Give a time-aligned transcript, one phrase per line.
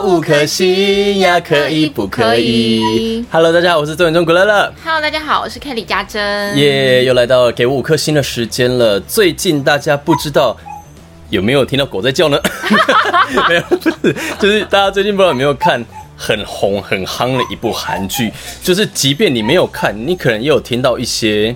[0.00, 4.72] 五颗星呀，可以不可以？Hello，大家好，我是周文忠古乐乐。
[4.84, 6.56] Hello，大家好，我是 Kelly 家珍。
[6.56, 8.98] 耶又来到给我五颗星的时间了。
[9.00, 10.56] 最近大家不知道
[11.30, 12.40] 有没有听到狗在叫呢？
[13.48, 15.84] 没有，不是，就是大家最近不知道有没有看
[16.16, 21.54] 很红很夯的一部韩剧，就是即便你没有看，你可能也有听到一些。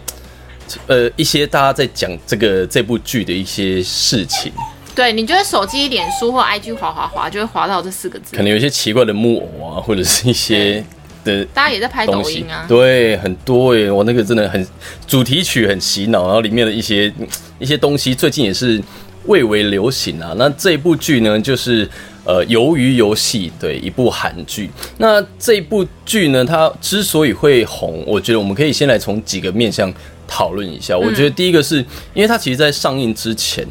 [0.89, 4.53] 呃，一些大家在讲这个这部剧的一些事情，
[4.97, 8.43] 对，你觉得手机、脸书或 IG 滑滑滑，就会滑到这四个字可。
[8.43, 10.83] 能有一些奇怪的木偶啊，或者是一些
[11.23, 14.67] 的大家也在拍抖音啊，对，很多耶，我那个真的很
[15.07, 17.13] 主题曲很洗脑，然后里面的一些
[17.59, 18.83] 一些东西最近也是
[19.27, 20.33] 蔚为流行啊。
[20.39, 21.87] 那这部剧呢，就是
[22.25, 24.71] 呃《鱿鱼游戏》对一部韩剧。
[24.97, 29.93] 那这部剧呢，它之所以会红，我觉得我们可以先来从几个面向
[30.27, 30.97] 讨论一下。
[30.97, 33.67] 我觉得第一个是因为它其实在上映之前，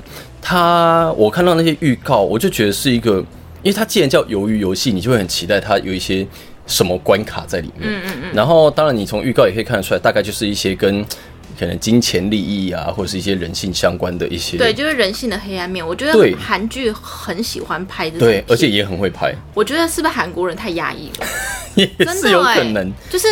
[0.48, 3.18] 它我看到那些预告，我就觉得是一个，
[3.64, 6.26] 因为它既然叫鱿鱼游戏，你就会很期待它有一些
[6.68, 7.90] 什么关卡在里面。
[7.90, 8.32] 嗯嗯嗯。
[8.36, 11.04] 然后当然你从预告也可以看得出来，大概就是一些跟
[11.60, 14.56] 可能金钱利益啊，或者是一些人性相关的一些。
[14.56, 15.84] 对，就是人性的黑暗面。
[15.84, 21.26] 我觉对得韩剧很喜欢拍这种对，而且也很会拍，我觉得是不是韩国人太压抑了？
[21.74, 22.94] 也真的是有欸可能。
[23.10, 23.28] 就是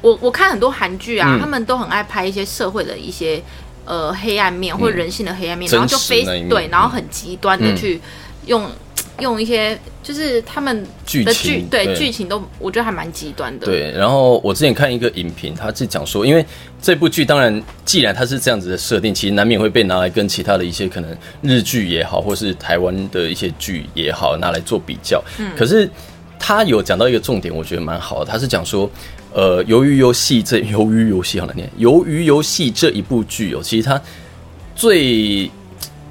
[0.00, 3.42] 我我看很多韩剧啊，嗯他们都很爱拍一些社会的一些
[3.90, 8.00] 呃黑暗面或者人性的黑暗面，真然后就非对，然后嗯很极端的嗯去
[8.46, 8.64] 用、
[9.18, 13.66] 用一些就是他们剧的情对对剧情都我觉得还蛮极端的。
[13.66, 16.46] 对，然后我之前看一个影评，他是讲说，因为
[16.80, 25.20] 这部剧当然，既然它是这样子的设定，其实难免会被拿来跟其他的一些可能日剧也好，或是台湾的一些剧也好，拿来做比较。
[25.38, 25.90] 嗯，可是
[26.38, 28.88] 他有讲到一个重点，我觉得蛮好的，他是讲说。
[29.32, 34.00] 呃，鱿鱼游戏这鱿鱼游戏好难念，鱿鱼游戏这一部剧哦，其实它
[34.74, 35.50] 最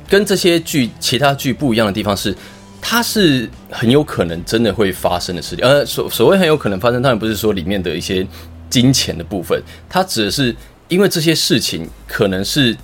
[0.08, 2.36] 跟这些剧其他剧不一样的地方是，
[2.82, 5.66] 它是很有可能真的会发生的事情。
[5.66, 8.26] 呃，所所谓很有可能发生，当然不是说里面的一些
[8.70, 10.56] 金钱的部分，它指的是
[10.88, 12.76] 因为这些事情可能是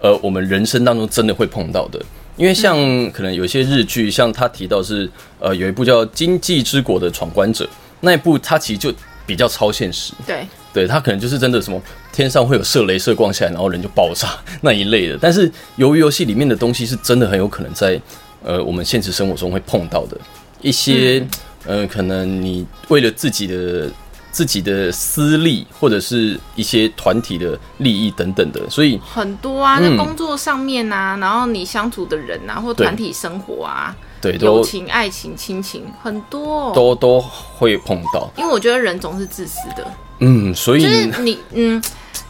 [0.00, 2.00] 呃我们人生当中真的会碰到的。
[2.36, 2.78] 因为像
[3.10, 7.64] 可能有些日剧，像他提到是呃有一部叫《经济之国的闯关者》
[8.00, 8.90] 那一部，它其实就
[9.26, 10.12] 比较超现实。
[10.26, 10.46] 对。
[10.72, 11.82] 对，他可能就是真的什么
[12.12, 15.18] 天上会有射镭射光下来，然后人就爆炸那一类的。
[15.20, 18.00] 但是由于游戏里面的东西是真的很有可能在
[18.44, 20.16] 呃我们现实生活中会碰到的。
[20.60, 21.26] 一些、
[21.64, 23.90] 呃，可能你为了自己的
[24.30, 29.82] 自己的私利或者是一些团体的利益等等的，所以很多啊，嗯。
[29.82, 36.72] 在工作上面啊，然后你相处的人啊，或团体生活啊，对都友情、爱情、亲情很多、哦。
[36.74, 38.30] 都都会碰到。
[38.36, 39.86] 因为我觉得人总是自私的，
[40.18, 41.82] 嗯，所以就是你嗯，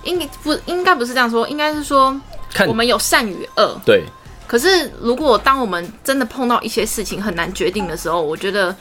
[0.05, 2.19] 应该不应该不是这样说，应该是说
[2.67, 3.81] 我们有善与恶。
[3.85, 4.05] 对
[4.47, 8.75] 可是如果当我们真的碰到一些事情很难决定的时候，我觉得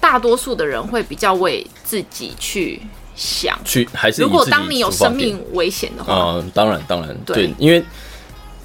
[0.00, 2.80] 大多数的人会比较为自己去
[3.14, 3.58] 想。
[3.62, 7.84] 去还是如果当你有生命危险的话，嗯，当然当然对对，因为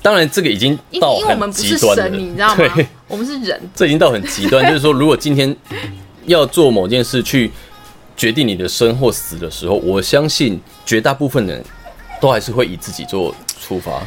[0.01, 2.87] 当然这个已经到因因为我们很不是神，你知道吗对，？
[3.11, 5.53] 我们是人，这已经到很极端， 就是说，如果今天
[6.25, 7.51] 要做某件事去
[8.15, 11.61] 决定你的生或死的时候，我相信绝大部分人
[12.21, 14.01] 都还是会以自己做出发。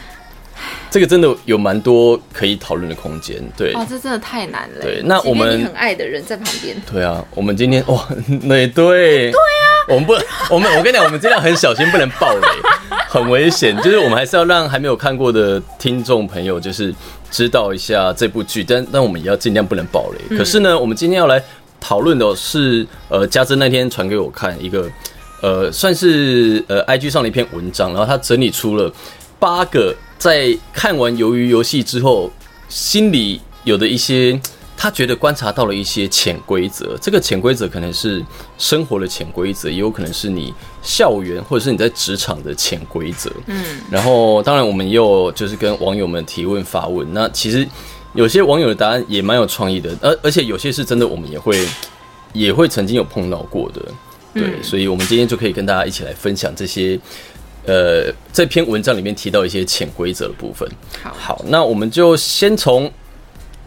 [0.91, 3.75] 这个真的有蛮多可以讨论的空间，对。
[3.75, 4.81] 哇，这真的太难了。
[4.81, 8.09] 对那我们很爱的人在旁边，对啊，我们今天哇，
[8.43, 10.15] 那也对，对啊，我们不，
[10.49, 12.49] 我们我跟你讲，我们尽量很小心，不能爆雷，
[13.09, 13.77] 很危险。
[13.83, 16.95] 就是我们还是要让还没有看过的听众朋友，就是
[17.35, 20.39] 知道一下这部剧，但但我们也要尽量不能暴雷。
[20.39, 21.43] 可是呢，我们今天要来
[21.81, 24.89] 讨论的是，呃，嘉珍那天传给我看一个，
[25.43, 28.93] 呃，算是呃 IG 上的一篇文章，然后他整理出了
[29.41, 32.31] 八个在看完《鱿鱼游戏》之后，
[32.69, 34.41] 心里有的一些
[34.77, 36.97] 他觉得观察到了一些潜规则。
[37.01, 38.25] 这个潜规则可能是
[38.59, 43.31] 生活的潜规则，也有可能是你校园或者是你在职场的潜规则。
[43.47, 47.07] 嗯，然后当然我们也有就是跟网友们提问发问。
[47.13, 47.67] 那其实
[48.15, 51.67] 有些网友的答案也蛮有创意的，而而且有些是真的我们也会
[52.33, 53.81] 也会曾经有碰到过的。
[54.35, 56.99] 对，所以我们今天就可以跟大家一起来分享这些。
[57.67, 60.71] 呃，这篇文章里面提到一些潜规则的部分。
[61.03, 62.93] 好好，那我们就先从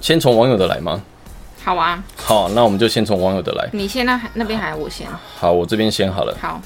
[0.01, 1.01] 先从网友的来吗？
[1.63, 3.69] 好啊，好，那我们就先从网友的来。
[3.73, 5.05] 你先那那边还是我先？
[5.37, 6.33] 好，我这边先好了。
[6.39, 6.61] 好，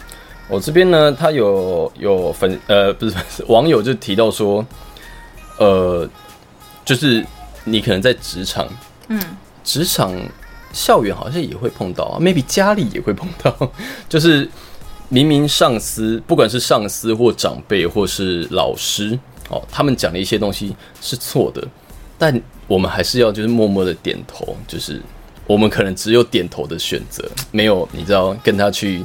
[0.47, 4.63] 我这边呢，他有有粉呃，不是不是 网友就提到说，
[5.57, 6.07] 呃，
[6.85, 7.25] 就是
[7.63, 8.67] 你可能在职场，
[9.07, 9.19] 嗯，
[9.63, 10.13] 职场
[10.71, 13.71] 校园好像也会碰到啊，maybe 家里也会碰到，
[14.07, 14.47] 就是
[15.09, 19.17] 明明上司，不管是上司或长辈或是老师，
[19.49, 21.67] 哦，他们讲的一些东西是错的，
[22.19, 25.01] 但我们还是要就是默默的点头，就是
[25.45, 29.03] 我们可能只有点头的选择，没有你知道跟他去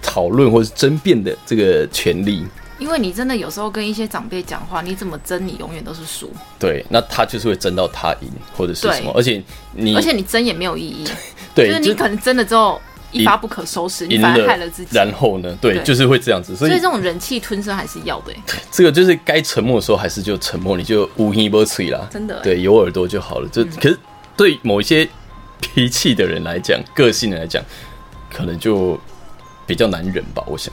[0.00, 2.46] 讨论或是争辩的这个权利。
[2.78, 6.28] 因为你真的有时候跟一些长辈讲话，你怎么争，你永远都是输，
[6.58, 9.40] 对，那他就是会争到他赢或者是什么，而且
[9.72, 11.06] 你而且你争也没有意义，
[11.54, 12.80] 对，就是你可能争了之后
[13.12, 14.96] 一发不可收拾，你反而害了自己。
[14.96, 22.42] 然后呢，对，对就是会这样子，所以这种忍气吞声还是要的欸，这个就是该沉默的时候还是就沉默，你就无音不吹啦，真的欸。
[22.42, 23.48] 对，有耳朵就好了。
[23.52, 23.98] 这可是
[24.36, 25.08] 对某一些
[25.60, 27.62] 脾气的人来讲，个性的人来讲，
[28.32, 28.98] 可能就
[29.66, 30.72] 比较难忍吧，我想，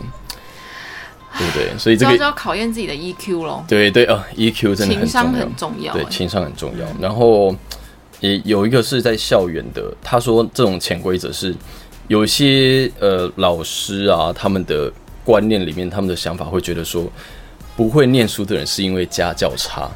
[1.38, 1.78] 对不对？
[1.78, 6.10] 所以这个就要考验自己的 EQ 咯，对对啊，EQ 真的很情商重要很，重要对，欸。
[6.10, 6.86] 情商很重要。
[7.00, 7.56] 然后
[8.20, 11.56] 也有一个是在校园的，他说这种潜规则是
[12.10, 14.92] 有些呃老师啊，他们的
[15.24, 17.06] 观念里面，他们的想法会觉得说，
[17.78, 19.90] 不会念书的人是因为家教差。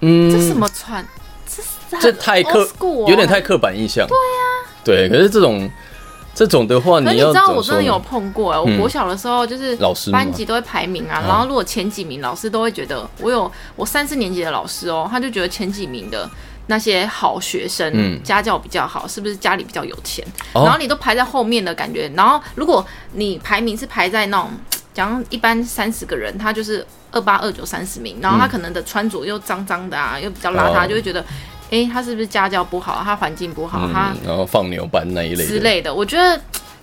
[0.00, 1.04] 嗯，这什么传？
[1.90, 4.06] 这这太刻哦有点太刻板印象。
[4.06, 5.68] 对呀、对，可是这种
[6.34, 7.98] 这种的话，你要知道我真的有？
[7.98, 16.28] 碰过、欸，我嗯国小的时候就是老师班级都会排名啊，哦然后如果前几名，老师都会觉得我有我三四年级的老师哦，他就觉得前几名的
[16.70, 20.24] 那些好学生，嗯家教比较好，是不是家里比较有钱？
[20.54, 24.50] 哦然后你都排在后面的感觉，然后如果你排名是排在那种，
[24.94, 31.24] 讲一般三十个人，他就是二八二九三十名，然后他可能的穿着又脏脏的啊，又比较邋遢，哦就会觉得，
[31.70, 35.92] 诶，他是不是家教不好，他环境不好，他嗯，然后放牛班那一类，之类的。
[35.92, 36.40] 我觉得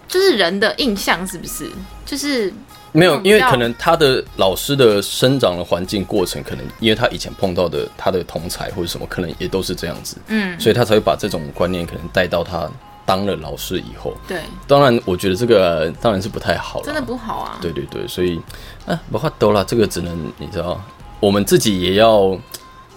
[0.07, 1.71] 就是人的印象是不是？
[2.05, 2.53] 就是
[2.91, 12.69] 没有，因为可能他的老师的生长的环境过程，可能因为他以前碰到的他的同才或者什么，可能也都是这样子，嗯，所以他才会把这种观念可能带到他
[13.05, 14.15] 当了老师以后。
[14.27, 17.59] 对，当然，我觉得这个呃当然是不太好了，真的不好啊。
[17.61, 18.41] 对对对，所以
[18.85, 20.81] 啊，不话多了，这个只能你知道，
[21.19, 22.37] 我们自己也要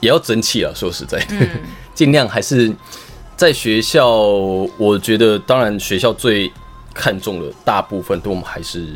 [0.01, 0.73] 也要争气啊。
[0.75, 1.25] 说实在
[1.95, 2.75] 尽量还是
[3.37, 4.09] 在学校，
[4.79, 6.51] 我觉得当然学校最
[6.93, 8.87] 看重的大部分对我们还是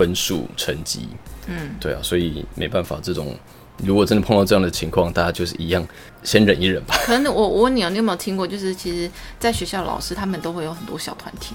[0.00, 1.06] 分数成绩。
[1.46, 3.36] 嗯，对啊，所以没办法，这种
[3.84, 5.86] 如果真的碰到这样的情况，大家就是一样，
[6.22, 6.94] 先忍一忍吧。
[7.04, 8.46] 可能我我问你啊，你有没有听过？
[8.46, 11.54] 就是其实，在学校老师他们都会有很多小团体。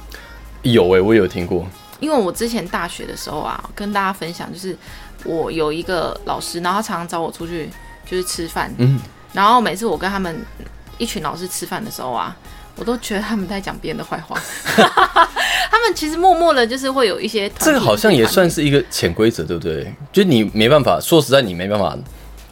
[0.62, 1.66] 有诶、我有听过，
[2.00, 4.78] 因为我之前大学的时候啊，跟大家分享，就是
[5.24, 7.68] 我有一个老师，然后他常常找我出去
[8.06, 9.00] 就是吃饭，嗯，
[9.34, 10.36] 然后每次我跟他们
[11.00, 12.36] 一群老师吃饭的时候啊，
[12.76, 14.40] 我都觉得他们在讲别人的坏话。
[15.72, 19.94] 他们其实默默的，就是会有一些这个好像也算是是一个潜规则，对不对？
[20.14, 21.98] 就你没办法，说实在，你没办法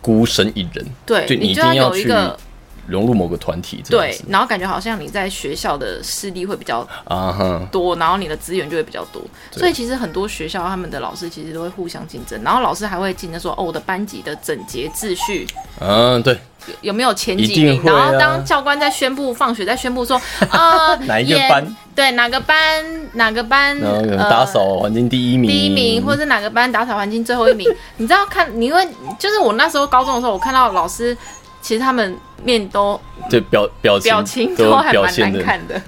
[0.02, 2.38] 孤身一人，对，就你一定要去有一个
[2.86, 9.22] 融入某个团体，对然后感觉好像你在学校的势力会比较啊哈，多，然后你的资源就会比较多，
[9.52, 15.48] 所以其实很多学校他们的老师其实都会互相竞争，然后老师还会竞争说，哦，我的班级的整洁秩序
[15.80, 16.38] 嗯，对，
[16.68, 17.84] 有有没有前一几名，啊。
[17.86, 20.22] 然后当教官在宣布放学，在宣布说，
[20.52, 21.76] 呃，哪一个班？
[21.96, 22.84] 对哪个班？
[23.14, 23.80] 哪个班，
[24.18, 28.86] 打扫环境第一名，第一名，或者哪个班打扫环境最后一名，你知道看，你会
[29.18, 31.16] 就是我那时候高中的时候，我看到老师。
[31.62, 35.82] 其实他们面都对表表情表情都都还蛮表现的，难看的，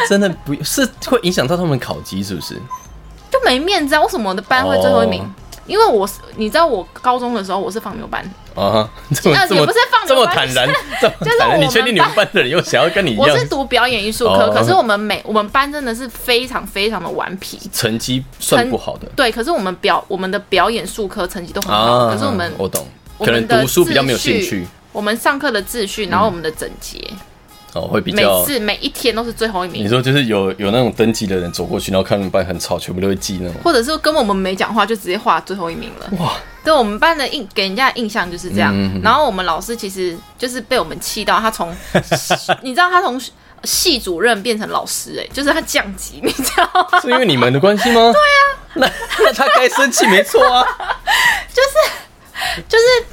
[0.08, 2.54] 真的不是会影响到他们考级，是不是？
[3.30, 4.00] 就没面子啊！
[4.02, 5.22] 为什么我的班会最后一名？
[5.22, 5.26] 哦
[5.64, 8.20] 因为我是你知道，我高中的时候我是放牛班，
[8.56, 10.68] 啊哈，这么这么呃也不是放这牛班么坦然，
[11.00, 17.60] 就是你确定你们班的人又想要跟你一样我是读表演艺术科，哦可是我们每我们班真的是非常非常的顽皮。
[17.72, 22.12] 成绩算不好的对，可是我们表我们的表演术科成绩都很好，啊？
[22.12, 22.84] 可是我们我懂，
[23.20, 26.98] 可能读书比较没有兴趣我们上课的秩序，然后我们的整洁，
[27.72, 28.44] 哦，会比较每。
[28.44, 33.60] 次每一天都是最后一名，你说就是有有那种登记的人走过去，然后看他们班很吵，全部都会记那种。
[33.64, 36.06] 或者是跟我们没讲话就直接画最后一名了。
[36.18, 38.72] 哇，对我们班的印给人家的印象就是这样。
[38.76, 41.74] 嗯然后我们老师其实就是被我们气到，他从
[42.62, 43.18] 你知道他从
[43.64, 47.00] 系主任变成老师、哎，就是他降级，你知道吗？
[47.00, 48.12] 是因为你们的关系吗？
[48.12, 48.44] 对啊，
[48.74, 48.90] 那
[49.24, 50.66] 那他该生气没错啊。
[52.68, 53.11] 就是他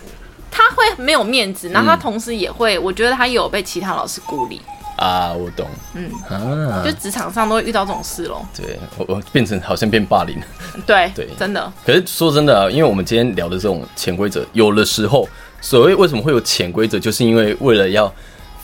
[0.80, 4.62] 会没有面子，然后他同时也会，我觉得他也有被其他老师孤立，
[4.98, 5.68] 啊，我懂。
[5.94, 8.46] 嗯啊，就职场上都会遇到这种事咯。
[8.56, 10.46] 对我我变成好像变霸凌了。
[10.88, 15.28] 对对真的，可是说真的啊，因为我们今天聊的这种潜规则，有的时候
[15.60, 18.12] 所谓为什么会有潜规则，就是因为为了要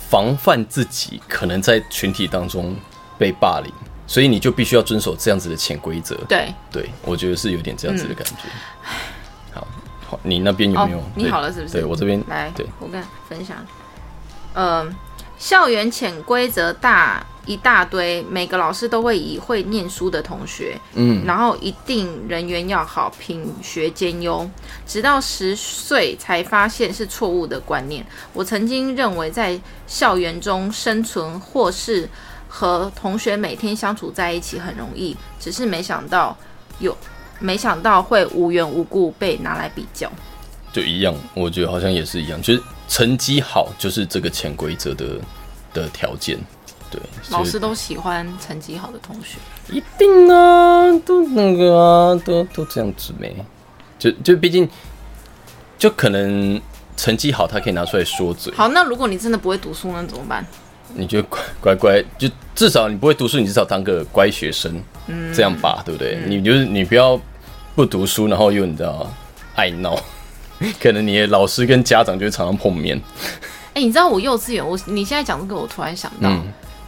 [0.08, 2.74] 防范自己可能在群体当中
[3.18, 3.72] 被霸凌，
[4.06, 6.14] 所以你就必须要遵守这样子的潜规则。
[6.28, 6.52] 对。
[6.70, 8.48] 对，我觉得是有点这样子的感觉。
[10.22, 10.98] 你那边有没有？
[10.98, 13.56] 哦你好了是不是对我这边来，对，我跟分享，
[14.54, 14.94] 嗯、
[15.38, 24.48] 校园潜规则大一大堆，每个老师都会以会念书的同学，嗯，然后一定人缘要好，品学兼优。
[24.84, 28.04] 直到十岁才发现是错误的观念。
[28.32, 32.08] 我曾经认为在校园中生存或是
[32.48, 36.36] 和同学每天相处在一起很容易，只是没想到
[36.80, 36.96] 有，
[37.38, 40.10] 没想到会无缘无故被拿来比较。
[40.72, 45.06] 就一样，我觉得好像也是一样，就是成绩好就是这个潜规则的
[45.72, 46.38] 的条件。
[46.90, 47.00] 对，
[47.30, 49.38] 老就是师都喜欢成绩好的同学。
[49.72, 53.34] 一定啊，都那个啊，都都这样子没？
[53.98, 54.68] 就就毕竟，
[55.78, 56.60] 就可能
[56.96, 58.52] 成绩好，他可以拿出来说嘴。
[58.54, 60.46] 好，那如果你真的不会读书，那怎么办？
[60.96, 66.18] 你就乖乖乖，就至少你不会读书，你至少当个乖学生，嗯，这样吧，对不对？
[66.26, 67.20] 你就是你不要
[67.74, 69.06] 不读书，然后又你知道
[69.54, 69.96] 爱闹，
[70.80, 73.00] 可能你的老师跟家长就会常常碰面。
[73.74, 76.42] 哎、你知道我幼稚园，我你现在讲这个，我突然想到，嗯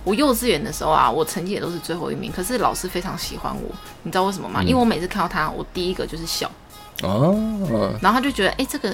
[0.04, 3.70] 我幼稚园的时候啊，我成绩也都是最后一名，可是老师非常喜欢我，
[4.04, 4.62] 你知道为什么吗？
[4.62, 6.50] 因为我每次看到他，我第一个就是笑，
[7.02, 8.90] 哦，然后他就觉得，哎、这个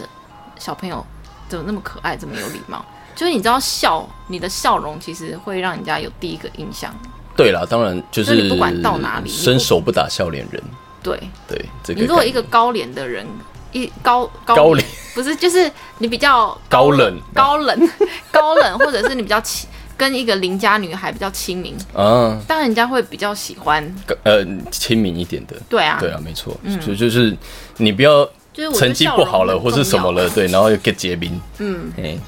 [0.58, 1.06] 小朋友
[1.48, 2.84] 怎么那么可爱，这么有礼貌？
[3.14, 6.94] 就是你知道笑，你的笑容其实会让人家有第一个印象。
[7.36, 10.62] 对啦，当然就就是你不管到哪里伸手不打笑脸人。
[11.02, 11.18] 对。
[11.48, 13.26] 对，这个你如果一个高脸的人，
[13.72, 14.86] 一高高高脸。
[15.14, 17.20] 不是，就是你比较高冷。
[17.32, 17.88] 高冷
[18.32, 23.94] 高冷，或者是你比较亲，跟一个邻家女孩比较亲民，啊，当然人家会比较喜欢。
[24.24, 27.36] 呃亲民一点的，对啊，对啊，没错，就就是
[27.76, 32.18] 你不要就是我成绩不好了或是什么了，对，然后又 get 结冰，嗯，哎，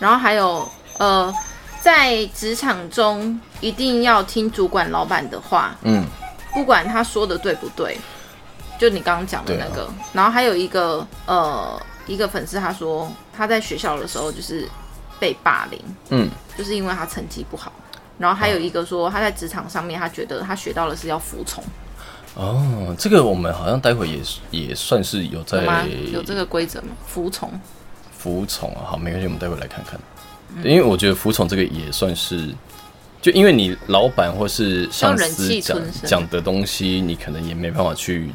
[0.00, 1.32] 然后还有呃，
[1.80, 6.04] 在职场中一定要听主管、老板的话，嗯，
[6.52, 7.96] 不管他说的对不对，
[8.78, 9.88] 就你刚刚讲的那个。
[10.12, 14.66] 然后还有一个呃，一个粉丝他说他在学校的时候就是
[15.20, 16.28] 被霸凌，嗯，
[16.58, 17.72] 就是因为他成绩不好。
[18.18, 21.64] 然后还有一个说他在职场上面，他觉得他学到的是要服从，
[22.34, 25.64] 哦，这个我们好像待会也也算是有在
[26.12, 26.88] 有这个规则吗？
[27.06, 27.50] 服从，
[28.20, 29.98] 服从啊，好，没关系，我们待会来看看，
[30.56, 32.48] 嗯因为我觉得服从这个也算是。
[33.22, 38.30] 就因为你老板或是上司讲讲的东西，你可能也没办法去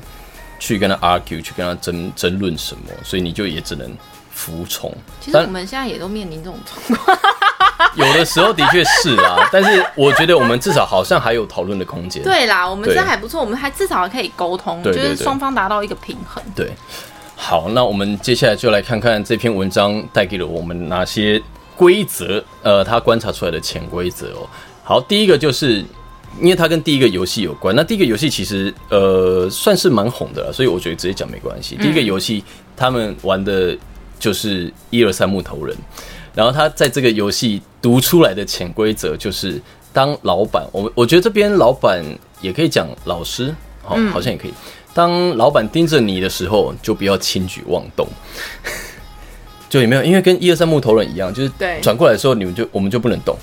[0.59, 3.91] 去跟他 argue，去跟他争争论什么，所以你就也只能
[4.31, 4.93] 服从。
[5.19, 7.17] 其实我们现在也都面临这种状况。
[7.97, 12.21] 有的时候的确是啦， 但是我觉得我们至少好像还有讨论的空间。
[12.21, 16.43] 对啦，我们对这还不错，我们还至少还可以沟通，就是双方达到一个平衡。
[16.55, 16.71] 对，
[17.35, 21.41] 好，那我们接下来就来看看这篇文章带给了我们哪些
[21.75, 24.49] 规则，呃，他观察出来的潜规则哦。
[24.83, 25.83] 好，第一个就是。
[26.41, 31.77] 因为它跟第一个游戏有关，那第一个游戏其实呃算是蛮红的了，所以我觉得直接讲没关系。
[31.77, 32.43] 第一个游戏
[32.75, 33.73] 他们玩的
[34.19, 35.73] 就是一二三木头人，
[36.33, 39.61] 然后他在这个游戏读出来的潜规则就是，
[39.93, 42.03] 当老板，我我觉得这边老板
[42.41, 44.53] 也可以讲老师，好、好像也可以。
[44.95, 48.07] 当老板盯着你的时候，就不要轻举妄动。
[49.67, 50.03] 就有没有？
[50.03, 53.37] 因为跟一二三木头人一样，就是对转过来的时候，你们就我们就不能动。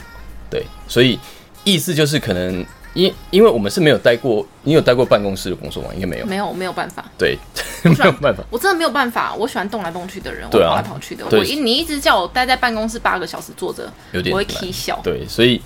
[0.48, 1.18] 对，所以
[1.62, 5.90] 意思就是可能因因为我们是没有待过，你有待过办公室的工作吗？
[5.94, 6.26] 应该没有。
[6.26, 7.36] 没有，我没有办法，对，
[7.82, 8.42] 没有办法。
[8.48, 9.34] 我真的没有办法。
[9.34, 11.24] 我喜欢动来动去的人，我跑来跑去的。
[11.28, 14.98] 对我一你一直叫我待在办公室八个小时坐着，我会有点难踢笑。
[15.04, 15.60] 对，所以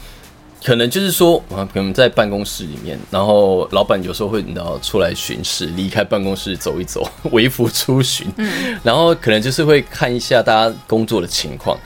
[0.64, 11.78] 可能就是说，啊，可能在办公室里面，然后老板有时候会你知道出来巡视，离开办公室走一走， 微服出巡，嗯，然后可能就是会看一下大家工作的情况，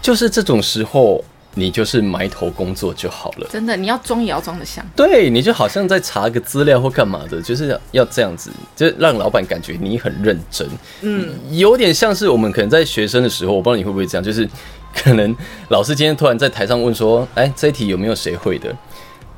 [0.00, 3.48] 就是这种时候，你就是埋头工作就好了。
[3.50, 4.84] 真的，你要装也要装得像。
[4.94, 10.68] 对你就好像在查个资料或干嘛的，就是要要这样子，就让老板感觉你很认真。
[11.00, 14.48] 嗯，有点像是我们可能在学生的时候，我不知道你会不会这样，就是
[14.94, 15.34] 可能
[15.68, 18.74] 老师今天突然在台上问说：“哎，这一题有没有谁会的？”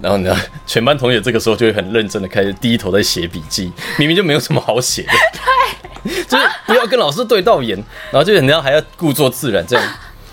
[0.01, 0.35] 然后呢，
[0.67, 5.13] 全班同学这个时候就会很认真的开始低头在写笔记，明明就没有什么好写的，
[6.05, 7.77] 对， 就是不要跟老师对到眼，
[8.11, 9.85] 然后就人家还要故作自然这样，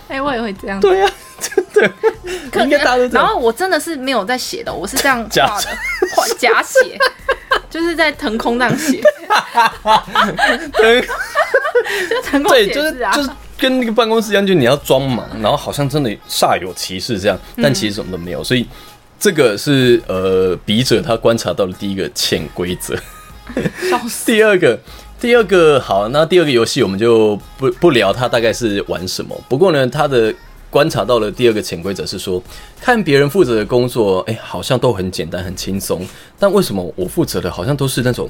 [0.07, 0.79] 哎、我也会这样。
[0.79, 1.91] 对呀、真的，
[2.49, 3.25] 可应该大家都这样。
[3.25, 5.67] 然后我真的是没有在写的，我是这样假画的，
[6.15, 6.97] 画假写，
[7.69, 9.01] 就是在腾空那样写，
[12.09, 13.11] 就腾空对，写就是字啊。
[13.13, 18.43] 就是跟那个办公室一样，就你要装忙，然后好像真的煞有其事这样，但其实什么都没有。
[18.43, 18.65] 所以
[19.19, 22.95] 这个是呃笔者他观察到的第一个潜规则。
[24.25, 24.77] 第二个，
[25.19, 29.35] 第二个好，那第二个游戏我们就不不聊它大概是玩什么。
[29.47, 30.33] 不过呢，他的
[30.69, 32.43] 观察到的第二个潜规则是说，
[32.81, 36.05] 看别人负责的工作，哎、好像都很简单很轻松，
[36.37, 38.29] 但为什么我负责的好像都是那种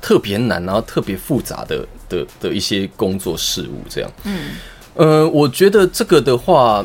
[0.00, 4.10] 特别难，然后特别复杂的的的一些工作事务这样？
[4.24, 4.50] 嗯，
[4.94, 6.84] 呃，我觉得这个的话，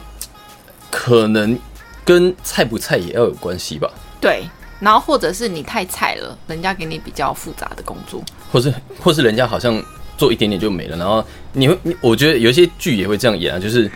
[0.90, 1.58] 可能
[2.04, 3.90] 跟菜不菜也要有关系吧？
[4.20, 4.44] 对，
[4.80, 9.82] 然后或者是你太菜了，人家给你比较复杂的工作，或是或是人家好像
[10.18, 11.24] 做一点点就没了，然后
[11.54, 13.90] 你会，你我觉得有些剧也会这样演啊，就是，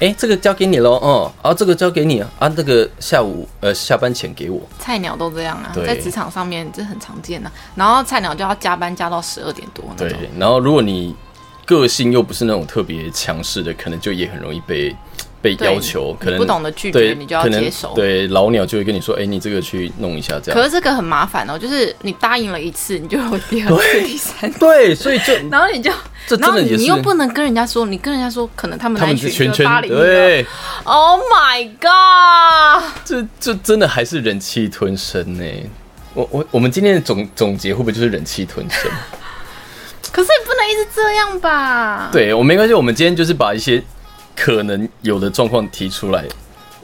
[0.00, 7.50] 哎、这个交给你喽，哦，啊，这个交给你啊，那，这个下午呃下班前给我，菜鸟都这样啊，在职场上面这很常见啊。
[7.74, 11.14] 然后菜鸟就要加班加到十二点多那对。，然后如果你
[11.66, 14.94] 个性又不是那种特别强势的，可能就也很容易被
[15.40, 20.58] 被要求，可能不懂得拒绝，你就要接受对，老鸟就会跟你说，哎、你这个去弄一下这样。
[20.58, 25.90] 可是这个很麻烦哦，就是你答应了一次，你就有第二次、第三次，对，所以就 然后你就，
[26.26, 30.44] 真的你又不能跟人家说，你跟人家说，可能他们他那一群们是圈圈就八零对
[30.84, 32.84] ，，Oh my god！
[33.04, 35.44] 这这真的还是忍气吞声呢。
[36.14, 38.90] 我我我们今天的总总结会不会就是忍气吞声？
[40.10, 43.80] 可是你不能一直这样吧？，对我没关系，我们今天就是把一些
[44.38, 46.24] 可能有的状况提出来，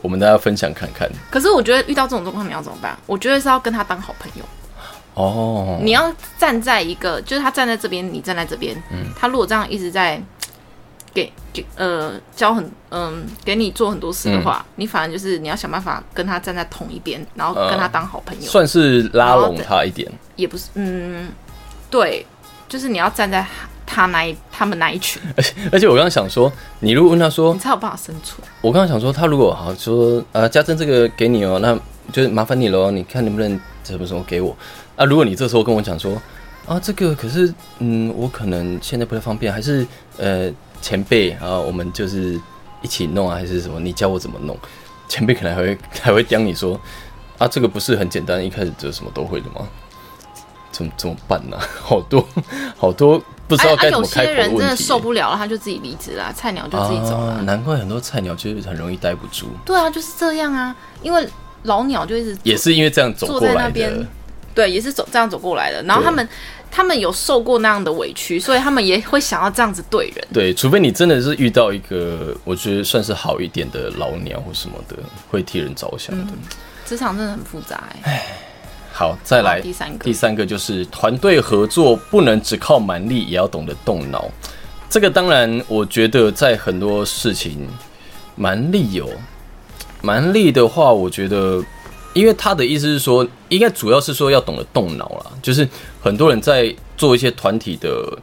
[0.03, 1.09] 我们大家分享看看。
[1.31, 2.99] 可是我觉得遇到这种状况你要怎么办？
[3.07, 4.45] 我觉得是要跟他当好朋友。
[5.15, 8.77] 哦，你要站在一个，就是他站在这边，你站在这边。
[8.91, 10.21] 嗯他如果这样一直在
[11.15, 18.43] 给给呃教很嗯、给你做很多事的话，嗯你反而就是你要想办法跟他站在同一边，然后跟他当好朋友。
[18.43, 20.11] 算是拉拢他一点。
[20.35, 21.29] 也不是嗯，
[21.89, 22.27] 对，
[22.69, 23.47] 就是你要站在
[23.95, 28.41] 他那一他们那一群，而且而且我刚刚想说，你如果问他说你，才有办法生存。
[28.61, 31.79] 我刚刚想说，他如果好说，呃，家珍这个给你哦，那
[32.13, 33.49] 就是麻烦你喽，你看能不能
[33.85, 34.57] 什么什么给我
[34.97, 35.05] 啊？
[35.05, 36.21] 如果你这时候跟我讲说，
[36.67, 39.87] 啊，这个可是，嗯，我可能现在不太方便，还是
[40.17, 40.51] 呃
[40.83, 42.41] 前辈啊，我们就是
[42.83, 43.79] 一起弄啊，还是什么？
[43.79, 44.59] 你教我怎么弄？
[45.09, 46.81] 前辈可能还会 还会刁你说，
[47.39, 49.69] 啊，这个不是很简单，一开始就什么都会的吗？
[50.73, 52.27] 怎么怎么办呢、 好多
[52.77, 54.77] 好多不知道有该怎么开些人真的。
[54.77, 57.35] 受不了了，他就自己离职了，菜鸟就自己走了。
[57.35, 59.49] 啊，难怪很多菜鸟就是很容易待不住。
[59.65, 61.27] 对啊，就是这样啊，因为
[61.63, 64.07] 老鸟就一直也是因为这样走过来的。
[64.55, 65.83] 对，也是走这样走过来的。
[65.83, 66.29] 然后他们
[66.71, 70.29] 他们有受过那样的委屈，所以他们也会想要这样子对人。
[70.33, 74.97] 对，除非你真的是遇到一个我觉得算是好一点的老鸟或什么的，
[75.31, 76.33] 会替人着想的。
[76.87, 78.27] 职场真的很复杂哎、
[78.97, 84.31] 好，再来第三个第三个就是团队合作不能只靠蛮力，也要懂得动脑。
[84.89, 87.67] 这个当然，我觉得在很多事情，
[88.37, 89.11] 蛮力有
[90.01, 91.61] 蛮力的话，我觉得，
[92.13, 95.69] 因为他的意思是说，应该主要是说要懂得动脑啦，就是
[96.01, 98.19] 很多人在做一些团体的。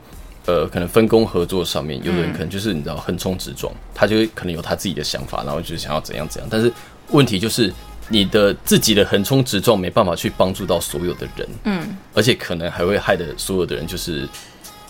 [0.48, 6.50] 呃，可能分工合作上面，有的人可能就是你知道横冲直撞，他就可能有他自己的想法，然后就是想要怎样怎样。
[6.52, 6.74] 但是
[7.12, 7.72] 问题就是
[8.12, 14.28] 你的自己的横冲直撞没办法去帮助到所有的人，嗯，而且可能还会害得所有的人就是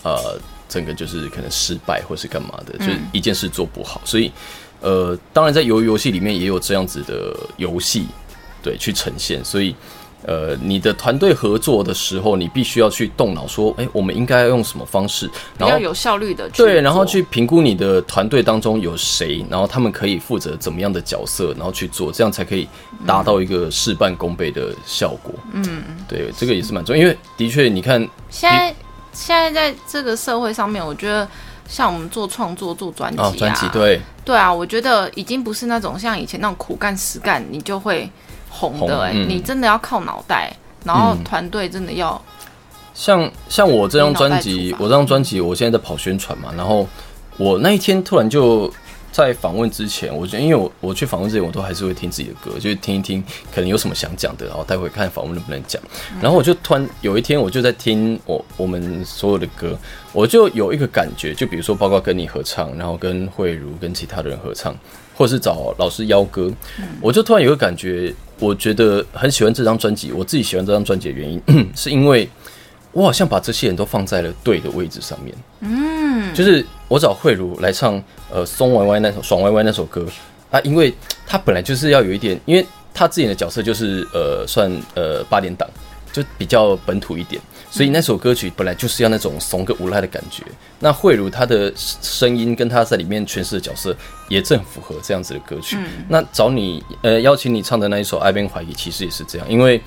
[0.02, 4.00] 呃，整个就是可能失败或是干嘛的，就是一件事做不好。
[4.04, 4.32] 所以
[4.80, 8.06] 呃，当然在游游戏里面也有这样子的游戏，
[8.60, 9.44] 对，去呈现。
[9.44, 9.74] 所以
[10.24, 22.68] 呃，你的团队合作的时候，你必须要去动脑，说，哎、我们应该要用什么方式，比然后较有效率的去对，然后去评估你的团队当中有谁，然后他们可以负责怎么样的角色，然后去做，这样才可以
[23.06, 25.34] 达到一个事半功倍的效果。
[25.52, 28.74] 嗯，对，这个也是蛮重要，因为的确，你看，现在
[29.12, 31.26] 现在在这个社会上面，我觉得
[31.68, 38.08] 像我们做创作、做专辑啊，专辑对，对啊，我觉得已经不是那种像以前那种苦干实干你就会
[38.52, 39.28] 红红的哎、嗯。
[39.28, 41.24] 你真的要靠脑袋，然后嗯。
[41.24, 42.20] 团队真的要
[42.94, 46.86] 像像我这张专辑我这张专辑，我现在在跑宣传嘛，然后
[47.38, 48.70] 我那一天突然就
[49.10, 53.22] 在访问之前，我觉得因为我我去访问之前，我都还是会听自己的歌，就是听一听，
[53.54, 55.80] 可能有什么想讲的，然后待会看访问能不能讲。
[56.20, 59.76] 然后我就突然有一天，我就在听我我们所有的歌，
[60.12, 64.74] 我就有一个感觉，就比如说包括跟你合唱，然后跟慧茹跟其他的人合唱，
[65.14, 66.52] 或是找老师邀歌，
[67.00, 70.12] 我就突然有个感觉，我觉得很喜欢这张专辑。
[70.12, 71.42] 我自己喜欢这张专辑的原因，
[71.76, 72.28] 是因为
[72.92, 75.34] 我好像把这些人都放在了对的位置上面。
[75.60, 80.06] 嗯，就是我找慧茹来唱呃松歪歪那首爽歪歪那首歌
[80.50, 80.92] 啊，因为
[81.26, 85.68] 她本来就是要有一点，因为她自己的角色就是呃算呃八点档，
[86.12, 87.40] 就比较本土一点，
[87.72, 90.44] 所以那首歌曲本来就是要那种怂个无赖的感觉。
[90.78, 93.96] 那慧茹她的声音跟她在里面诠释的角色
[94.28, 95.78] 也正符合这样子的歌曲。
[96.06, 99.80] 那找你呃邀请你唱的那一首《爱边怀疑》，其实也是这样，因为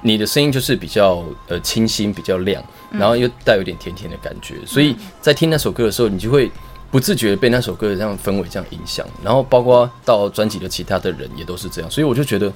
[0.00, 6.50] 你的声音就是比较呃清新、比较亮，然后又带有点甜甜的感觉，所以在听那首歌的时候，你就会
[6.90, 12.50] 不自觉被那首歌的这样氛围这样影响，然后包括到专辑的其他的人也都是这样，所以我就觉得。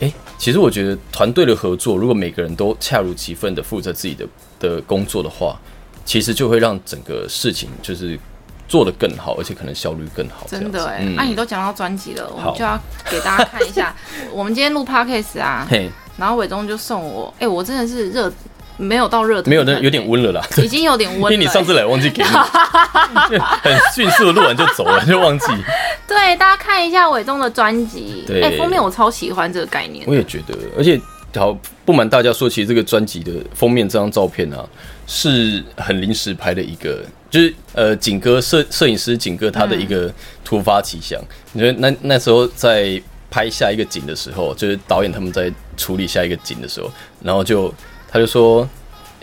[0.00, 4.26] 诶，其实我觉得团队的合作，如果每个人都恰如其分的负责自己的
[4.58, 5.56] 的工作的话，
[6.04, 8.18] 其实就会让整个事情就是
[8.66, 10.46] 做得更好，而且可能效率更好。
[10.48, 12.78] 真的哎、嗯那、你都讲到专辑了，我们就要
[13.10, 13.94] 给大家看一下。
[14.32, 18.32] 我们今天录 podcast 啊，嘿，然后伟忠就送我，哎、我真的是热，
[18.76, 20.42] 没有到热没有的，有点温了啦。
[20.58, 25.46] 已经有点温了、因为你上次来忘记给你，就 很迅速的录完就走了，就忘记。
[26.06, 28.42] 对大家看一下伟忠的专辑，对。
[28.42, 31.00] 哎、封面我超喜欢这个概念我，也觉得，而且
[31.34, 34.64] 好不瞒大家说，其实这个专辑的封面这张照片啊，
[35.06, 40.12] 是很临时拍的一个，就是呃景哥摄摄影师景哥他的一个
[40.44, 41.20] 突发奇想。
[41.52, 46.88] 你觉得那那时候在拍下一个景的时候，就是导演他们在处理下一个景的时候，
[47.20, 47.72] 然后就
[48.14, 48.66] 他就说：“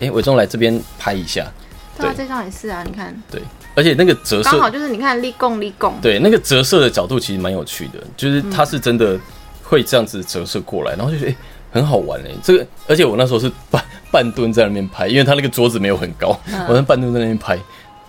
[0.02, 1.50] 哎、伟忠来这边拍一下。”
[1.98, 3.42] 对这张也是啊，你看，对，
[3.76, 9.18] 而且那个折射刚好就是你看立贡立贡，对，那个折射的角度其实蛮有趣的，就是它是真的
[9.64, 11.38] 会这样子折射过来，然后就觉得、欸、
[11.72, 17.58] 很好玩哎、这个而且我那时候是半半蹲在那边拍，因为他那个桌子没有很高，我在半蹲在那边拍。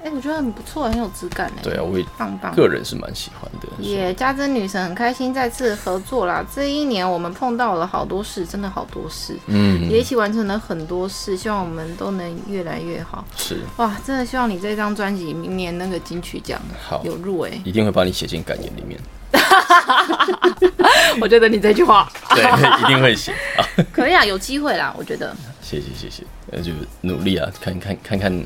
[0.05, 2.53] 哎、我觉得很不错，很有质感哎，对啊，我也棒棒。
[2.57, 3.69] 个人是蛮喜欢的。
[3.79, 6.45] 也，家珍女神很开心再次合作啦！
[6.55, 13.25] 这一年我们碰到了好多事，真的好多事，嗯，也一起完成了很多事，希望我们都能越来越好。
[13.37, 17.61] 是哇，真的希望你这张专辑明年那个金曲奖好，有入围。
[17.65, 18.99] 一定会把你写进感言里面。
[21.21, 23.65] 我觉得你这句话 对，一定会写啊。
[23.93, 25.35] 可以啊，有机会啦，我觉得。
[25.62, 28.45] 谢谢谢谢，那就努力啊，看看看看，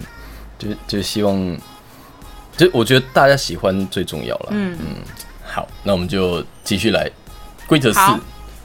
[0.58, 1.56] 就就希望，
[2.56, 4.48] 就我觉得大家喜欢最重要了。
[4.50, 4.76] 嗯
[5.44, 7.10] 好，那我们就继续来
[7.66, 8.00] 规则四。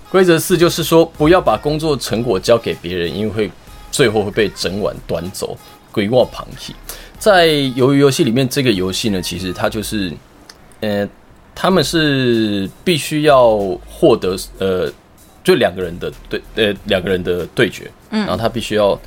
[0.09, 3.51] 规则四就是说，不要把工作成果交给别人，因为会
[3.91, 5.57] 最后会被整碗端走。
[5.93, 6.73] 鬼话旁体，
[7.19, 10.09] 在鱿鱼游戏里面，这个游戏呢，其实它就是，
[10.79, 11.07] 呃，
[11.53, 13.57] 他们是必须要
[13.89, 14.89] 获得呃，
[15.43, 18.97] 就两个人的对呃两个人的对决，嗯然后他必须要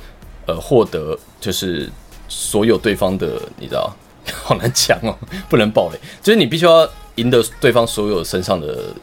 [0.45, 1.89] 呃获得就是
[2.37, 3.95] 所有对方的，你知道，
[4.43, 5.17] 好难讲哦，
[5.47, 8.93] 不能暴雷，就是你必须要赢得对方所有身上的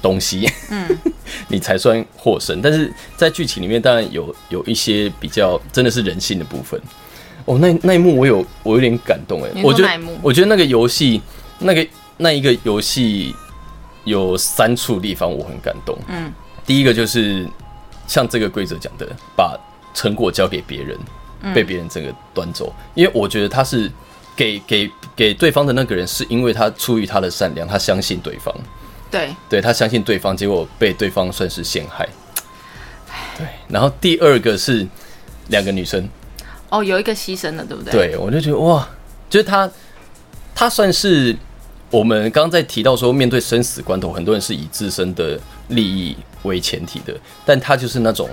[0.00, 0.88] 东西，嗯，
[1.48, 2.62] 你才算获胜。
[2.62, 6.80] 但是在剧情里面，当然有有一些比较真的是人性的部分。
[7.44, 11.20] 哦，那那一幕我有我有点感动哎我觉得我觉得那个游戏
[11.58, 13.34] 那个那一个游戏
[14.04, 15.96] 有三处地方我很感动。
[16.08, 16.32] 嗯，
[16.66, 17.46] 第一个就是
[18.06, 19.58] 像这个规则讲的，把
[19.94, 21.06] 成果交给别人，嗯
[21.54, 23.90] 被别人整个端走，因为我觉得他是
[24.36, 28.54] 给给给对方的那个人，是因为他出于他的善良，他相信对方，
[29.10, 32.08] 对，对他相信对方，结果被对方算是陷害。
[33.36, 34.86] 对，然后第二个是
[35.48, 36.08] 两个女生，
[36.70, 38.86] 哦，有一个牺牲了，对不对？，对我就觉得哇，
[39.30, 39.70] 就是他，
[40.54, 41.36] 他算是
[41.90, 47.14] 我们刚刚在提到说，面对生死关头，很多人是以自身的利益为前提的，
[47.46, 48.28] 但他就是那种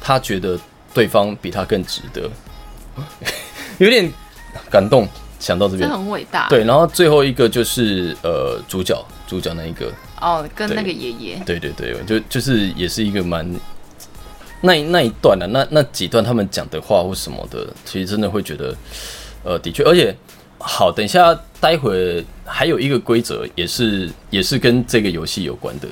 [0.00, 0.58] 他觉得
[0.96, 2.30] 对方比他更值得，
[3.76, 4.10] 有点
[4.70, 5.06] 感动。
[5.38, 13.46] 想到这这边，很伟大。，对，然后最后一个就是呃主角，主角那一个，哦，跟那个爷爷，对对对，就就是也是一个蛮
[14.62, 18.74] 那一那一段啊，那那几段他们讲的话或什么的，其实真的会觉得，
[19.44, 20.16] 呃，的确，而且
[20.58, 25.86] 好，等一下待会还有一个规则，也是也是跟这个游戏有关的，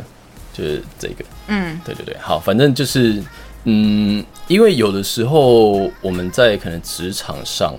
[0.55, 3.23] 就是这个，嗯，对对对，好，反正就是，
[3.64, 7.74] 嗯，因为有的时候我们在可能职场上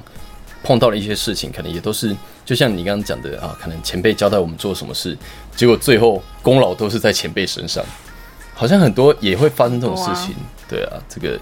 [0.63, 5.17] 碰到了一些事情，可能也都是就像你刚刚讲的啊，可能前辈交代我们做什么事，
[5.55, 7.83] 结果最后功劳都是在前辈身上，
[8.53, 10.35] 好像很多也会发生这种事情，
[10.67, 11.39] 对啊，这个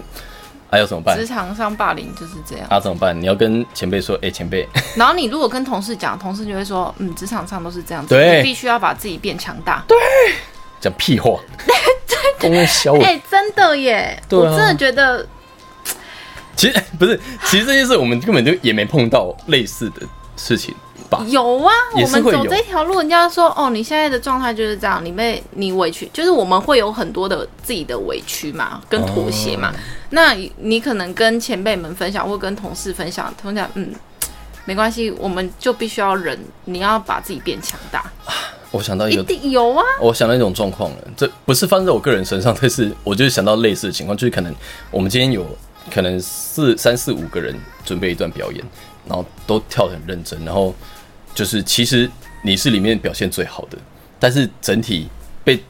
[0.70, 1.24] 还、要怎么办职？
[1.26, 2.66] 场上霸凌就是这样。
[2.68, 3.18] 啊，怎么办？
[3.18, 9.84] 你要跟前辈说，哎、前辈， 然后你如果跟同事讲，同事就会说，嗯，职场上都是这样子，对你必须要把自己变强大。
[9.86, 9.96] 对
[10.80, 11.38] 讲屁话，
[12.40, 15.26] 公共消我哎、真的耶，对啊我真的觉得
[16.56, 20.02] 其实 不是，其实这件事我们根本就也没碰到类似的
[20.36, 20.74] 事情
[21.10, 21.24] 吧？
[21.28, 21.72] 有啊。
[21.94, 29.70] 我们走这条路，人家说，哦，你现在的状态就是这样，你被你委屈，就是我们会有很多的自己的委屈嘛，跟妥协嘛。
[29.70, 29.74] 哦
[30.10, 33.92] 那你可能跟前辈们分享，或跟同事分享，同讲，嗯。
[34.66, 38.04] 没关系，我们就必须要忍，你要把自己变强大，
[38.74, 39.84] 我想到一一个定有啊。
[40.00, 44.52] 我想到一种状况了，这不是发生在我个人身上，但是我就是想到类似的情况，就是可能
[44.90, 45.46] 我们今天有
[45.92, 48.64] 可能四三四五个人准备一段表演，
[49.06, 50.74] 然后都跳得很认真，然后
[51.34, 52.10] 就是其实
[52.42, 53.78] 你是里面表现最好的，
[54.18, 55.06] 但是整体
[55.44, 55.62] 被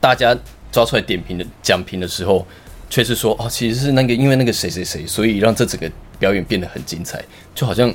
[0.00, 0.36] 大家
[0.72, 2.44] 抓出来点评的讲评的时候，
[2.90, 7.24] 却是说哦，其实是那个因为那个谁谁谁，所以让这整个表演变得很精彩，
[7.54, 7.94] 就好像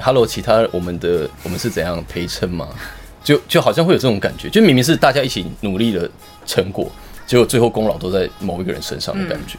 [0.00, 2.68] Hello，其他我们的我们是怎样陪衬吗？
[3.24, 6.08] 就就好像会有这种感觉，就明明是大家一起努力的
[6.46, 6.88] 成果，
[7.26, 9.58] 结果最后功劳都在某一个人身上的感觉。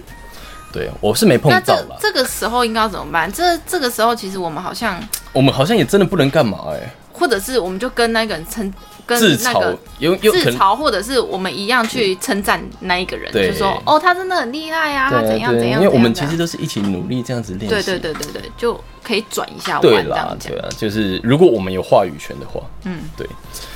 [0.72, 1.98] 对，我是没碰到啦。
[2.00, 3.32] 这这个时候应该要怎么办？
[3.32, 5.02] 这这个时候其实我们好像
[5.34, 8.72] 我们好像也真的不能干嘛哎、或者是我们就跟那个人称
[9.06, 10.32] 跟自嘲那个，有有。
[10.32, 17.70] 自嘲，或者是我们一样去称赞那一个人，就说哦，他真的很厉害啊，怎样怎样，因为我们其实都是一起努力这样子练习。
[17.70, 20.58] 对对对对对，就可以转一下对弯这啦对。
[20.60, 23.28] 啊，就是如果我们有话语权的话，嗯，对。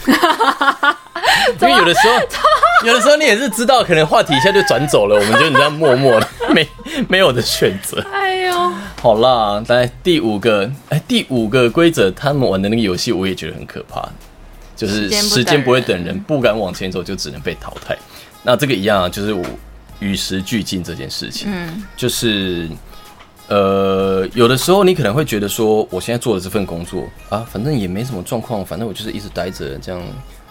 [1.61, 2.19] 因为有的时候，
[2.87, 6.67] 有的时候你也是知道，可能话题一下就转走了，我们就你这样默默的没
[7.07, 8.03] 没有的选择。
[8.11, 14.07] 哎呦，好啦，来第五个，哎，第五个规则，他们玩的那个游戏，我也觉得很可怕，
[14.79, 17.97] 就是时间不会等等人，不敢往前走，就只能被淘汰。
[18.43, 19.43] 那这个一样啊，就是我
[19.99, 22.69] 与时俱进这件事情，嗯就是
[23.49, 30.01] 呃，有的时候你可能会觉得说，我现在做的这份工作啊，反正也没什么状况，反正我就是一直待着，这样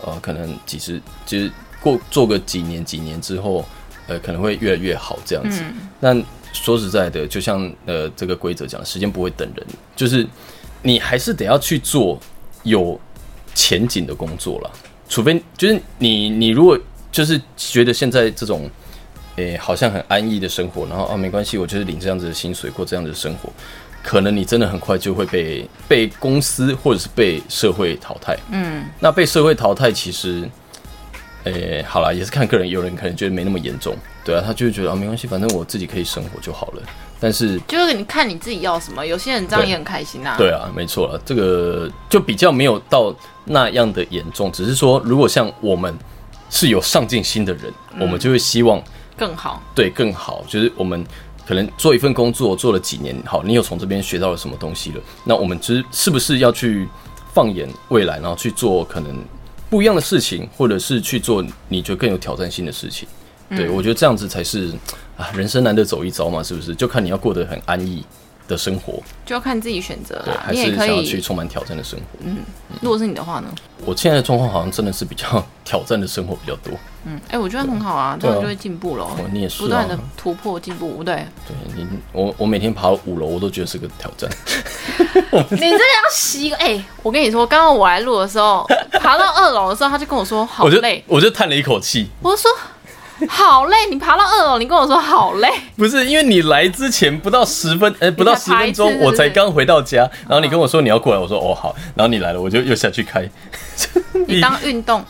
[0.03, 3.65] 呃，可能几十就是过做个几年几年之后，
[4.09, 5.63] 呃，可能会越来越好这样子。
[5.63, 10.27] 嗯但说实在的，就像呃这个规则讲，时间不会等人，就是
[10.83, 12.19] 你还是得要去做
[12.63, 12.99] 有
[13.55, 14.71] 前景的工作了。
[15.09, 16.79] 除非就是你你如果
[17.11, 18.71] 就是觉得现在这种
[19.37, 23.49] 诶、好像很安逸的生活，然后啊没关系，我就是领这样子的薪水过这样子的生活，
[24.03, 28.37] 可能你真的很快就会被被公司或者是被社会淘汰。
[28.51, 30.43] 嗯，那被社会淘汰，其实，
[31.45, 36.83] 诶、好啦，也是看个人，有人可能觉得没那么严重，对啊，他就会觉得啊没关系，反正我自己可以生活就好了。
[37.21, 40.37] 但是，就是你看你自己要什么，有些人这样也很开心啊。
[40.39, 45.93] 对啊，没错了，这个就比较没有到那样的严重，只是说，如果像我们
[46.49, 48.81] 是有上进心的人，我们就会希望
[49.17, 49.63] 更好。
[49.75, 51.05] 对更好，就是我们
[51.47, 55.01] 可能做一份工作做了几年，好，你有从这边学到了什么东西了？
[55.25, 56.89] 那我们只是不是要去
[57.35, 59.13] 放眼未来，然后去做可能
[59.69, 63.09] 不一样的事情，或者是去做你觉得更有挑战性的事情？
[63.51, 64.73] 对、我觉得这样子才是
[65.17, 66.75] 啊，人生难得走一遭嘛，是不是？
[66.75, 68.05] 就看你要过得很安逸
[68.47, 72.19] 的生活，就要看自己选择对，还是想要去，充满挑战的生活。
[72.25, 72.39] 嗯
[72.81, 73.49] 如果是你的话呢？
[73.85, 76.73] 我现在的状况好像真的是比较 挑战的生活比较多。
[77.05, 81.03] 嗯，哎、我觉得很好啊，这样就会进步了哦，你也是啊不断的突破进步。
[81.03, 84.29] 对，对你，我我每天爬五楼，我都觉得是个挑战。
[85.51, 86.53] 你这个要洗。
[86.55, 88.67] 哎、我跟你说，刚刚我来录的时候，
[89.01, 92.51] 爬到二楼的时候，他就跟我说好 我就累，我就叹了一口气，我就说
[93.29, 93.77] 好累。
[93.91, 103.29] 你爬到二楼，你跟我说好累，不是因为你来之前不到十分，呃，不到十分钟我才刚回到家，然后你跟我说你要过来，我说哦好，然后你来了，我就又下去开。
[104.27, 105.05] 你当运动，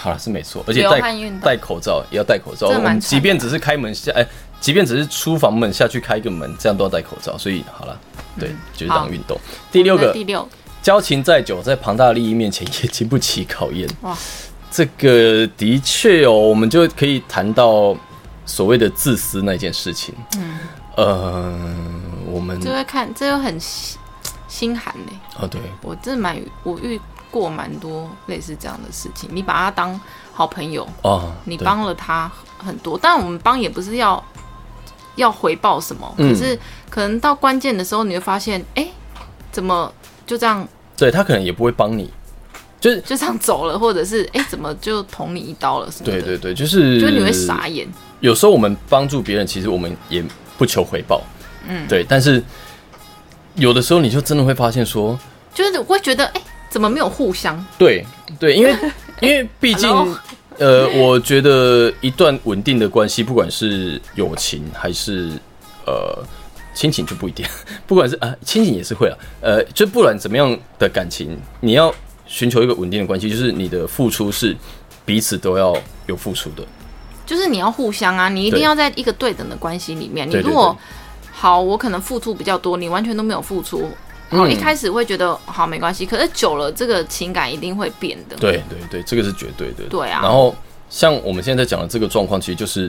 [0.00, 1.00] 好了是没错，而且流戴
[1.42, 4.24] 戴口罩也要戴口罩，我们即便只是开门下，哎、
[4.60, 7.98] 即便只是出房门下去开个门，这样都要戴口罩，所以好了，
[8.38, 9.38] 对，就是当好运动。
[9.72, 10.48] 第六个第六，
[10.82, 13.88] 交情再久，在庞大的利益面前 也经不起考验。
[14.02, 14.16] 哇，
[14.70, 17.96] 这个的确哦，我们就可以谈到
[18.46, 20.14] 所谓的自私那件事情。
[20.38, 20.58] 嗯，
[20.96, 21.76] 呃，
[22.26, 23.98] 我们就会看，这又很心
[24.48, 25.12] 心寒嘞。
[25.38, 29.28] 哦，对，我真的蛮我遇过蛮多类似这样的事情。
[29.32, 29.98] 你把他当
[30.32, 34.22] 好朋友，哦，你帮了他很多，但我们帮也不是要
[35.16, 38.88] 要回报什么，嗯可是可能到关键的时候，你会发现，哎、
[39.52, 39.92] 怎么
[40.26, 42.12] 就这样对他可能也不会帮你，
[42.80, 46.12] 就是就这样走了，或者是哎、怎么就捅你一刀了什么的？
[46.12, 47.86] 对对对，就是就是你会傻眼。
[48.20, 50.24] 有时候我们帮助别人，其实我们也
[50.58, 51.22] 不求回报，
[51.68, 52.42] 嗯，对，但是
[53.54, 55.18] 有的时候你就真的会发现说，
[55.54, 56.40] 就是我会觉得，哎、
[56.70, 57.62] 怎么没有互相？
[57.78, 58.04] 对
[58.38, 58.74] 对，因为
[59.20, 60.18] 因为毕竟 Hello？
[60.58, 65.30] 呃，我觉得一段稳定的关系，不管是友情还是
[65.86, 66.22] 呃
[66.74, 67.46] 亲情就不一定，
[67.86, 71.94] 不管是啊亲情也是会啊，呃，就不管怎么样的感情，你要
[72.30, 74.56] 寻求一个稳定的关系，就是你的付出是
[75.04, 76.64] 彼此都要有付出的，
[77.26, 80.30] 就是你要互相啊，你一定要在一个对等的关系里面。
[80.30, 80.74] 你如果
[81.32, 83.90] 好，我可能付出比较多，你完全都没有付出。
[84.28, 88.36] 然后一开始会觉得好没关系，可是久了，这个情感一定会变的。
[88.36, 89.82] 对对对，这个是绝对的。
[89.90, 90.54] 对啊然后
[90.88, 92.88] 像我们现在讲的这个状况，其实就是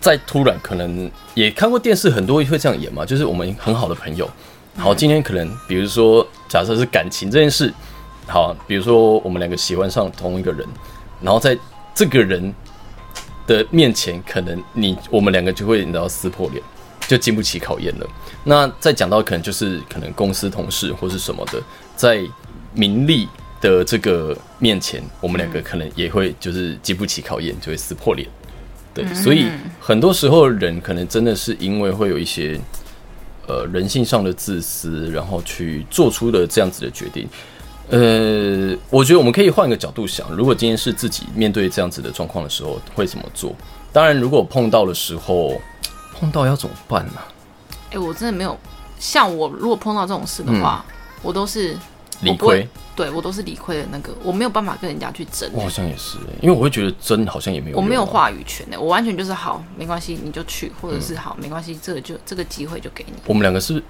[0.00, 4.30] 在突然可能也看过电视，很多会这样演嘛，就是我们很好的朋友，
[4.76, 7.74] 好，今天可能比如说假设是感情这件事，
[8.26, 10.66] 好，比如说我们两个喜欢上同一个人，
[11.20, 11.58] 然后在
[11.94, 12.54] 这个人
[13.46, 16.62] 的面前，可能你我们两个就会你知道撕破脸。
[17.08, 18.06] 就经不起考验了。
[18.42, 21.62] 那再讲到可能就是可能公司同事或是什么的，
[21.94, 22.20] 在
[22.74, 23.28] 名利
[23.60, 28.28] 的这个面前，我们两个可能也会就是经不起考验，就会撕破脸。
[28.92, 29.46] 对，所以
[29.78, 32.60] 很多时候人可能真的是因为会有一些
[33.46, 37.28] 呃人性上的自私，然后去做出了这样子的决定。
[37.88, 43.54] 呃，我觉得我们可以换个角度想，如果今天是自己面对这样子的状况的时候，会怎么做？
[43.92, 45.60] 当然，如果碰到的时候，
[46.18, 47.14] 碰到要怎么办呢、
[47.92, 48.58] 哎、我真的没有
[48.98, 51.76] 像我如果碰到这种事的话，嗯我都是
[52.20, 55.50] 理亏，对我都是理亏的那个，我没有办法跟人家去争。
[55.52, 63.14] 我好像也是，因为我会觉得争好像也没有啊，我没有话语权的，我完全就是好，没关系，你就去，或者是好，没关系，这个就这个机会就给你。
[63.26, 63.82] 我们两个，是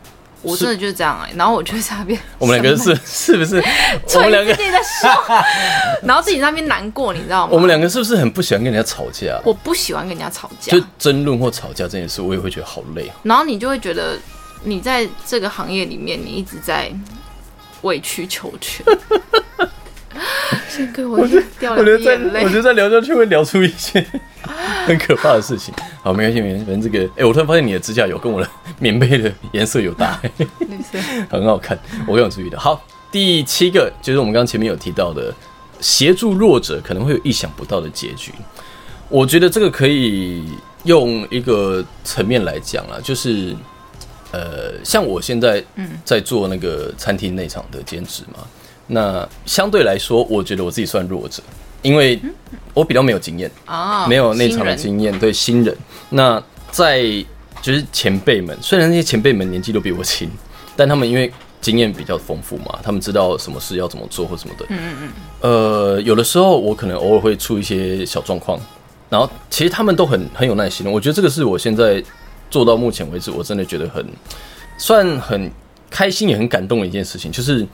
[0.42, 3.56] 我真的就是这样哎、然后我就在那边，我们两个是是不是？
[4.14, 5.24] 我们两个自己在笑，
[6.02, 7.52] 然后自己在那边难过，你知道吗？
[7.52, 9.40] 我们两个是不是很不喜欢跟人家吵架？
[9.44, 13.10] 我不喜欢跟人家吵架就，争论或吵架这件事，我也会觉得好累。
[13.22, 14.16] 然后你就会觉得
[14.62, 16.92] 你在这个行业里面，你一直在
[17.82, 18.84] 委曲求全。
[20.68, 21.18] 先给我
[21.58, 22.56] 掉我觉得再我觉。
[22.56, 24.04] 得再聊下去会聊出一些
[24.86, 25.74] 很可怕的事情。
[26.02, 26.64] 好，没关系，没关系。
[26.64, 28.48] 反正这个，哎、我突然发现你的指甲油跟我的
[28.78, 30.98] 棉被的颜色有搭， 绿色
[31.28, 32.58] 很好看，我有注意的。
[32.58, 35.34] 好，第七个就是我们刚刚前面有提到的，
[35.80, 38.32] 协助弱者可能会有意想不到的结局。
[39.08, 40.44] 我觉得这个可以
[40.84, 43.54] 用一个层面来讲啊，就是
[44.32, 45.62] 呃，像我现在
[46.04, 48.40] 在做那个餐厅内场的兼职嘛，
[48.88, 51.42] 那相对来说，我觉得我自己算弱者，
[51.82, 52.20] 因为
[52.72, 53.50] 我比较没有经验。
[53.64, 55.76] 啊，没有内场的经验，对新人。
[56.10, 57.02] 那在
[57.62, 60.30] 就是前辈们，虽然那些前辈们年纪都比我轻，
[60.76, 64.66] 但他们因为经验比较丰富嘛，他们知道什么事要怎么做或什么的。
[64.68, 65.12] 嗯嗯嗯。
[65.40, 68.60] 呃，有的时候我可能偶尔会出一些小状况，
[69.08, 70.92] 然后其实他们都很很有耐心的。
[70.92, 72.00] 我觉得这个是我现在
[72.50, 74.06] 做到目前为止，我真的觉得很
[74.78, 75.50] 算很
[75.90, 77.66] 开心也很感动的一件事情，就是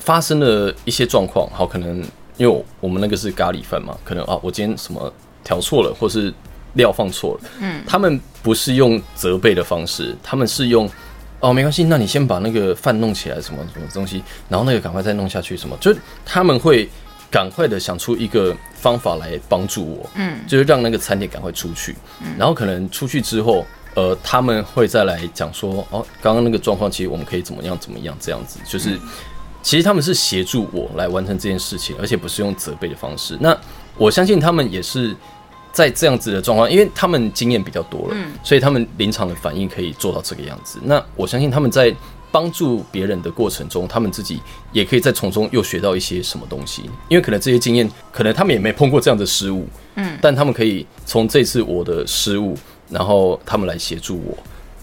[0.00, 1.98] 发生了一些状况，好，可能
[2.36, 5.12] 因为我我们那个是咖喱饭嘛，可能啊，我今天什么
[5.44, 6.32] 调错了，或是
[6.72, 10.88] 料放错了，嗯，他们不是用责备的方式，他们是用
[11.40, 16.88] 哦没关系，那你先把那个饭弄起来，什么什么东西，然后那个赶快再弄下去，什么，就是他们会
[17.30, 21.94] 赶快的想出一个方法来帮助我，嗯，就是让那个餐点赶快出去，
[22.38, 23.64] 然后可能出去之后。
[23.96, 28.96] 呃，他们会再来讲说，哦，刚刚那个状况，其实我们可以怎么样怎么样这样子，就是
[29.62, 33.36] 其实他们是协助我来完成这件事情，而且不是用责备的方式。
[33.40, 33.56] 那
[33.96, 35.14] 我相信他们也是
[35.72, 40.78] 在这样子的状况，因为他们经验比较多了，所以他们临场的反应可以做到这个样子。
[40.82, 41.94] 那我相信他们在
[42.32, 44.40] 帮助别人的过程中，他们自己
[44.72, 52.56] 也可以在从中又学到一些什么东西，因为可能这些经验，可能他们也没碰过这样的失误，嗯，但他们可以从这次我的失误，
[52.88, 54.36] 然后他们来协助我。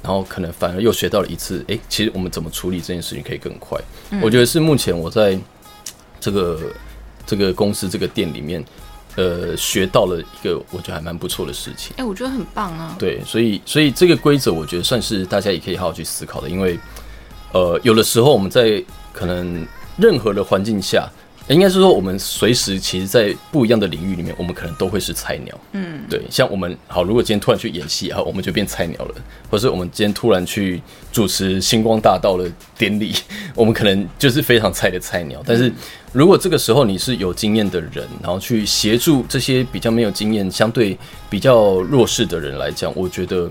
[0.03, 3.79] 然后可能反而又学到了一次，诶，其实我们怎么处理这件事情可以更快。
[4.21, 5.37] 我觉得是目前我在
[6.19, 6.59] 这个
[7.25, 8.63] 这个公司这个店里面，
[9.15, 11.93] 呃，学到了一个我觉得还蛮不错的事情。
[11.97, 12.95] 哎、我觉得很棒啊。
[12.97, 16.79] 对，所以所以这个规则，我觉得算是大家也可以好好去思考的，因为
[17.53, 19.65] 呃，有的时候我们在可能
[19.97, 21.09] 任何的环境下，
[21.49, 25.57] 应该是说我们随时其实，在不一样的领域里面，我们可能都会是菜鸟。
[25.71, 29.15] 嗯，对，像我们好，如果今天突然去演戏啊，我们就变菜鸟了，
[29.49, 30.81] 或是我们今天突然去
[31.11, 33.15] 主持星光大道的典礼，
[33.55, 35.41] 我们可能就是非常菜的菜鸟。
[35.45, 35.71] 但是
[36.11, 40.97] 如果这个时候你是有经验的人，然后去协助这些比较没有经验、相对
[41.29, 43.49] 比较弱势的人来讲，我觉得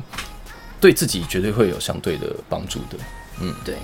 [0.78, 2.98] 对自己绝对会有相对的帮助的。
[3.40, 3.74] 嗯对，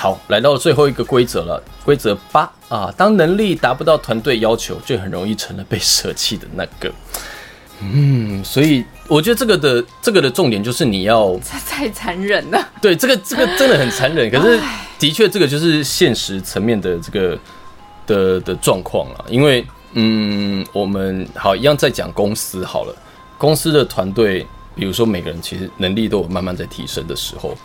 [0.00, 6.88] 好，来到最后一个规则了，规则八啊，当能力达不到团队要求，就很容易成了被舍弃的那个。
[7.80, 12.68] 嗯，所以我觉得这个的这个的重点就是你要 太太残忍了。
[12.80, 14.60] 对这个这个真的很残忍， 可是
[15.00, 17.36] 的确这个就是现实层面的这个
[18.06, 22.94] 的的状况了，因为嗯，我们好一样在讲公司好了，
[23.36, 27.56] 公司的团队，比如说每个人其实能力都有慢慢在提升的时候，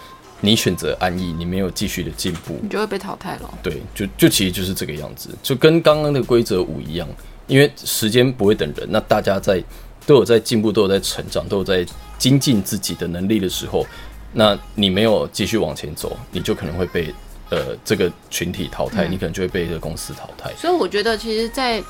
[0.46, 3.50] 你选择安逸，你没有继续的进步，你就会被淘汰了。
[3.64, 7.08] 对，就就其实就是这个样子，就跟刚刚的规则五一样，
[7.48, 9.64] 因为时间不会等人，那大家在
[10.06, 11.86] 都有在进步，都有在成长，都有在
[12.18, 13.88] 精进自己的能力的时候，
[14.34, 17.16] 那你没有继续往前走，你就可能会被
[17.50, 20.52] 呃这个群体淘汰，你可能就会被这个公司淘汰。
[20.58, 21.82] 所以我觉得，其实，在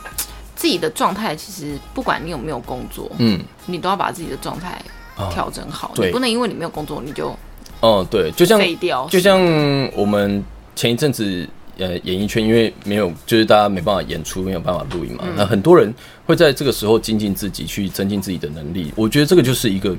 [0.55, 4.79] 自己的状态，其实不管你有没有工作，嗯，你都要把自己的状态
[5.31, 5.91] 调整好。
[5.95, 7.35] 对你不能因为你没有工作，你就
[7.83, 9.05] 哦，对，就像废掉。
[9.11, 9.37] 就像
[9.93, 15.93] 我们前一阵子呃演艺圈，因为没有就是大家没办法演出，没有办法录音嘛，那很多人
[16.25, 18.91] 会在这个时候精进自己，去增进自己的能力。
[18.95, 19.95] 我觉得这个就是一个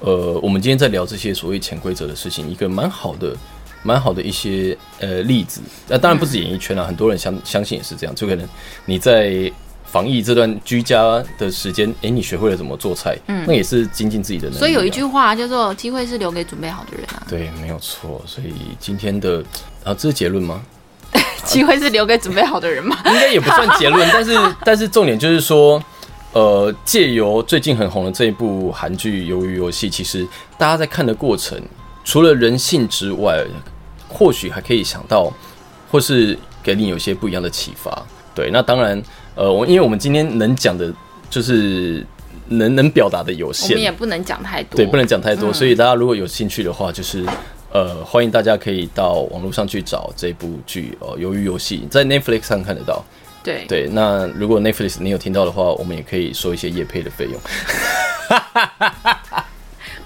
[0.00, 3.36] 呃，我们今天在聊这些所谓潜规则的事情，一个蛮好的。
[3.84, 8.46] 蛮好的一些呃例子，那、当然不止演艺圈啊，很多人相相信也是这样，就可能
[8.84, 9.50] 你在
[9.90, 18.22] 防疫这段居家的时间，诶，你学会了怎么做菜，嗯，那也是精进自己的能力啊、所以有一句话叫做“机会是留给准备好的人啊，对，没有错。
[18.26, 19.42] 所以今天的
[19.82, 20.62] 啊，这是结论吗？
[21.44, 22.98] 机会是留给准备好的人吗。
[23.06, 25.82] 应该也不算结论，但是 但是重点就是说，
[26.32, 30.26] 呃，借由最近很红的这一部韩剧《鱿鱼游戏》，其实
[30.58, 31.58] 大家在看的过程，
[32.04, 33.42] 除了人性之外，
[34.06, 35.32] 或许还可以想到，
[35.90, 38.06] 或是给你有些不一样的启发。
[38.34, 39.02] 对，那当然，
[39.38, 40.92] 呃，我因为我们今天能讲的，
[41.30, 42.04] 就是
[42.48, 47.24] 能能表达的有限我们，也不能讲太多，对，不能讲太多，嗯所以大家如果有兴趣的话，就是
[47.70, 53.04] 呃，欢迎大家可以到网络上去找这部剧哦，《鱿鱼游戏》在 Netflix 上看得到。
[53.44, 57.40] 对对，那如果 Netflix 你有听到的话，我们也可以收一些业配的费用。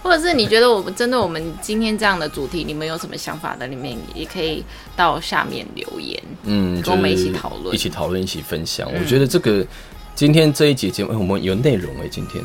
[0.03, 4.64] 或者是你觉得我们针对我们今天这样的主题，你们有什么想法的，里面也可以
[4.96, 6.20] 到下面留言。
[6.42, 8.88] 嗯，跟我们一起就是讨论一起讨论，一起分享。
[8.92, 9.64] 嗯我觉得这个
[10.14, 12.44] 今天这一节节目，哎我们有内容哎、今天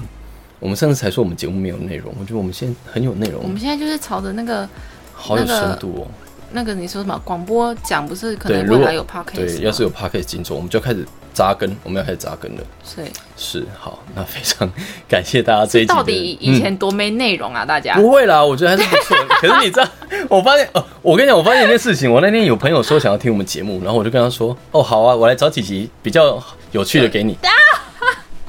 [0.60, 4.70] 我们上次才说我们节目没有内容，我觉得我们现在很有内容我们，现在就是朝着那个
[5.14, 6.08] 好有深度哦。
[6.08, 6.27] 那
[6.64, 12.62] 个你说什么广播讲，不是可能未来有 podcast 对，要是有 podcast 进驻，我们就开始扎根，我们要开始扎根了。
[12.84, 14.70] 所以是好，那非常
[15.08, 15.88] 感谢大家这一集。
[15.88, 19.18] 到底以前多没内容啊，大家嗯、不会啦，我觉得还是不错。
[19.42, 19.88] 可是你知道，
[20.30, 26.42] 我发现哦，我跟你讲，我发现一件事情，我那天有朋友说想要听我们节目，然后我就跟他说，哦，好啊，我来找几集比较
[26.72, 27.38] 有趣的给你。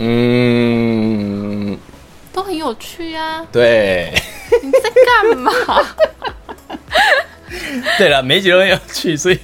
[0.01, 1.77] 嗯，
[2.33, 3.45] 都很有趣啊！
[3.51, 4.13] 对，
[4.63, 4.89] 你在
[5.25, 5.53] 干嘛？
[7.99, 9.39] 对了，每一集都很有趣，所以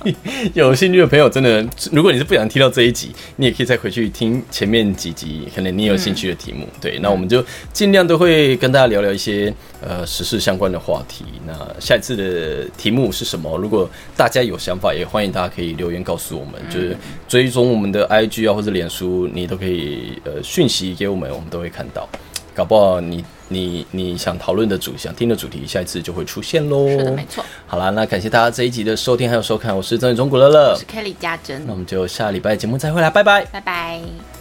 [0.55, 6.68] 有兴趣的朋友真的，如果你是不想听到这一集，你也可以再回去听前面几集，可能你有兴趣的题目。
[6.81, 11.25] 对，那我们就尽量都会跟大家聊聊一些呃时事相关的话题。
[11.47, 13.57] 那下一次的题目是什么？
[13.59, 16.97] 如果大家有想法，也欢迎大家可以留言告诉我们，就是
[17.29, 22.09] 追踪我们的 IG 啊或者脸书，你都可以呃讯息给我们，我们都会看到。
[22.55, 26.89] 搞不好你你你想讨论的主想听的主题，下一次就会出现喽。
[26.89, 27.45] 是的，没错。
[27.67, 33.45] 好啦，那感谢大家这一集的收听还有收看，我是曾宇中古乐乐我是，Kelly 家珍那，我们就下礼拜节目再会啦，拜拜。
[33.47, 34.34] 拜拜。